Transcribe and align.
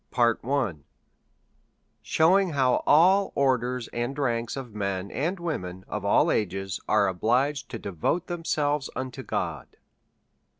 Sheioing 2.03 2.53
how 2.53 2.81
all 2.87 3.31
Orders 3.35 3.87
and 3.89 4.17
Ranks 4.17 4.57
of 4.57 4.73
Men 4.73 5.11
and 5.11 5.39
Women 5.39 5.85
of 5.87 6.03
all 6.03 6.31
Ages 6.31 6.79
are 6.89 7.07
obliged 7.07 7.69
to 7.69 7.77
devote 7.77 8.25
them 8.25 8.43
selves 8.43 8.89
to 8.95 9.21
God. 9.21 9.67